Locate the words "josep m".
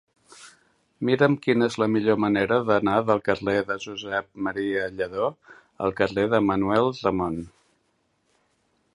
3.83-4.53